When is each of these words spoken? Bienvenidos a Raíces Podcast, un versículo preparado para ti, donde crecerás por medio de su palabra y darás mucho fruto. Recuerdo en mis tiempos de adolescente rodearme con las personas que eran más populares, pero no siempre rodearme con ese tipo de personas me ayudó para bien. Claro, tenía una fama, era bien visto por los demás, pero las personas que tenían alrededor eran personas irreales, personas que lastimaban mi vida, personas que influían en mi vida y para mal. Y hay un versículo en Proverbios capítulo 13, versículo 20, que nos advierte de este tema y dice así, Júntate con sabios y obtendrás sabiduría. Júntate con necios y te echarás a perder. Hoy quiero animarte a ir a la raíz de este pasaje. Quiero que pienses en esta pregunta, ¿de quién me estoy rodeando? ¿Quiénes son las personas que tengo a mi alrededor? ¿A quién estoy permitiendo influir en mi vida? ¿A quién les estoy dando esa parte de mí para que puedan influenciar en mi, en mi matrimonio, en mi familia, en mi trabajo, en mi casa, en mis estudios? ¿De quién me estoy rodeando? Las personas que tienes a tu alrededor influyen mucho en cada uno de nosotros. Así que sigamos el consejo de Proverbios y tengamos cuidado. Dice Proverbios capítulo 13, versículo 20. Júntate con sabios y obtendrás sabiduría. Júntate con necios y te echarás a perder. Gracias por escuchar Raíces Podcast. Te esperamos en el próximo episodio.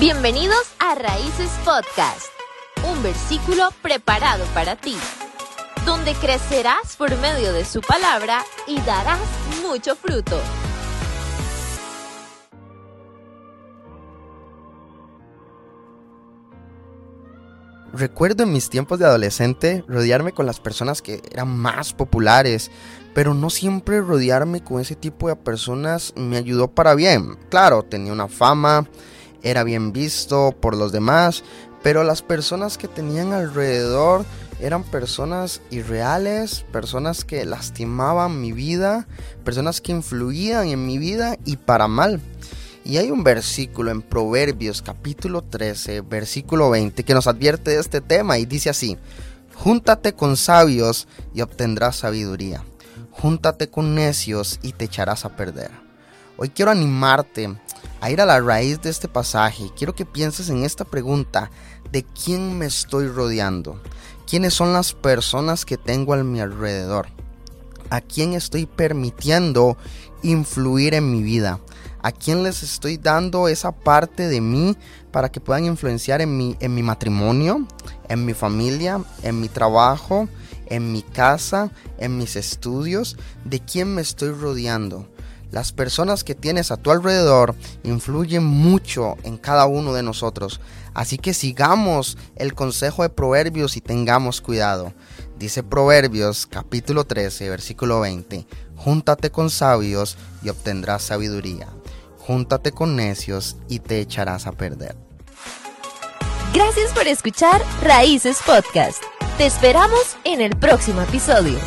Bienvenidos 0.00 0.62
a 0.78 0.94
Raíces 0.94 1.50
Podcast, 1.62 2.28
un 2.90 3.02
versículo 3.02 3.68
preparado 3.82 4.46
para 4.54 4.74
ti, 4.74 4.96
donde 5.84 6.14
crecerás 6.14 6.96
por 6.96 7.14
medio 7.18 7.52
de 7.52 7.66
su 7.66 7.82
palabra 7.82 8.42
y 8.66 8.80
darás 8.80 9.20
mucho 9.62 9.94
fruto. 9.96 10.40
Recuerdo 17.92 18.44
en 18.44 18.54
mis 18.54 18.70
tiempos 18.70 18.98
de 18.98 19.04
adolescente 19.04 19.84
rodearme 19.86 20.32
con 20.32 20.46
las 20.46 20.60
personas 20.60 21.02
que 21.02 21.20
eran 21.30 21.54
más 21.54 21.92
populares, 21.92 22.70
pero 23.12 23.34
no 23.34 23.50
siempre 23.50 24.00
rodearme 24.00 24.64
con 24.64 24.80
ese 24.80 24.96
tipo 24.96 25.28
de 25.28 25.36
personas 25.36 26.14
me 26.16 26.38
ayudó 26.38 26.68
para 26.68 26.94
bien. 26.94 27.36
Claro, 27.50 27.82
tenía 27.82 28.14
una 28.14 28.28
fama, 28.28 28.88
era 29.42 29.64
bien 29.64 29.92
visto 29.92 30.54
por 30.60 30.76
los 30.76 30.92
demás, 30.92 31.42
pero 31.82 32.04
las 32.04 32.22
personas 32.22 32.78
que 32.78 32.88
tenían 32.88 33.32
alrededor 33.32 34.24
eran 34.60 34.84
personas 34.84 35.62
irreales, 35.70 36.64
personas 36.72 37.24
que 37.24 37.44
lastimaban 37.44 38.40
mi 38.40 38.52
vida, 38.52 39.06
personas 39.44 39.80
que 39.80 39.92
influían 39.92 40.68
en 40.68 40.86
mi 40.86 40.98
vida 40.98 41.38
y 41.44 41.56
para 41.56 41.88
mal. 41.88 42.20
Y 42.84 42.98
hay 42.98 43.10
un 43.10 43.24
versículo 43.24 43.90
en 43.90 44.02
Proverbios 44.02 44.82
capítulo 44.82 45.42
13, 45.42 46.02
versículo 46.02 46.70
20, 46.70 47.04
que 47.04 47.14
nos 47.14 47.26
advierte 47.26 47.70
de 47.72 47.80
este 47.80 48.00
tema 48.00 48.38
y 48.38 48.46
dice 48.46 48.70
así, 48.70 48.98
Júntate 49.54 50.14
con 50.14 50.38
sabios 50.38 51.06
y 51.34 51.42
obtendrás 51.42 51.96
sabiduría. 51.96 52.64
Júntate 53.10 53.68
con 53.68 53.94
necios 53.94 54.58
y 54.62 54.72
te 54.72 54.86
echarás 54.86 55.26
a 55.26 55.36
perder. 55.36 55.70
Hoy 56.38 56.48
quiero 56.48 56.70
animarte 56.70 57.54
a 58.00 58.10
ir 58.10 58.20
a 58.20 58.26
la 58.26 58.40
raíz 58.40 58.80
de 58.80 58.90
este 58.90 59.08
pasaje. 59.08 59.70
Quiero 59.76 59.94
que 59.94 60.06
pienses 60.06 60.48
en 60.48 60.64
esta 60.64 60.84
pregunta, 60.84 61.50
¿de 61.92 62.02
quién 62.02 62.58
me 62.58 62.66
estoy 62.66 63.08
rodeando? 63.08 63.80
¿Quiénes 64.26 64.54
son 64.54 64.72
las 64.72 64.94
personas 64.94 65.64
que 65.64 65.76
tengo 65.76 66.14
a 66.14 66.24
mi 66.24 66.40
alrededor? 66.40 67.08
¿A 67.90 68.00
quién 68.00 68.34
estoy 68.34 68.66
permitiendo 68.66 69.76
influir 70.22 70.94
en 70.94 71.10
mi 71.10 71.22
vida? 71.22 71.60
¿A 72.02 72.12
quién 72.12 72.42
les 72.42 72.62
estoy 72.62 72.96
dando 72.96 73.48
esa 73.48 73.72
parte 73.72 74.28
de 74.28 74.40
mí 74.40 74.76
para 75.10 75.30
que 75.30 75.40
puedan 75.40 75.66
influenciar 75.66 76.22
en 76.22 76.36
mi, 76.36 76.56
en 76.60 76.74
mi 76.74 76.82
matrimonio, 76.82 77.66
en 78.08 78.24
mi 78.24 78.32
familia, 78.32 79.02
en 79.22 79.40
mi 79.40 79.48
trabajo, 79.48 80.28
en 80.66 80.92
mi 80.92 81.02
casa, 81.02 81.70
en 81.98 82.16
mis 82.16 82.36
estudios? 82.36 83.18
¿De 83.44 83.60
quién 83.60 83.94
me 83.94 84.00
estoy 84.00 84.30
rodeando? 84.30 85.06
Las 85.50 85.72
personas 85.72 86.22
que 86.22 86.34
tienes 86.34 86.70
a 86.70 86.76
tu 86.76 86.90
alrededor 86.90 87.56
influyen 87.82 88.44
mucho 88.44 89.16
en 89.24 89.36
cada 89.36 89.66
uno 89.66 89.92
de 89.92 90.02
nosotros. 90.02 90.60
Así 90.94 91.18
que 91.18 91.34
sigamos 91.34 92.16
el 92.36 92.54
consejo 92.54 93.02
de 93.02 93.08
Proverbios 93.08 93.76
y 93.76 93.80
tengamos 93.80 94.40
cuidado. 94.40 94.92
Dice 95.38 95.62
Proverbios 95.62 96.46
capítulo 96.46 97.04
13, 97.04 97.50
versículo 97.50 98.00
20. 98.00 98.46
Júntate 98.76 99.30
con 99.30 99.50
sabios 99.50 100.16
y 100.42 100.50
obtendrás 100.50 101.02
sabiduría. 101.02 101.68
Júntate 102.18 102.72
con 102.72 102.94
necios 102.96 103.56
y 103.68 103.80
te 103.80 104.00
echarás 104.00 104.46
a 104.46 104.52
perder. 104.52 104.96
Gracias 106.54 106.92
por 106.92 107.06
escuchar 107.06 107.62
Raíces 107.82 108.38
Podcast. 108.44 109.02
Te 109.38 109.46
esperamos 109.46 110.16
en 110.24 110.40
el 110.40 110.56
próximo 110.56 111.00
episodio. 111.00 111.58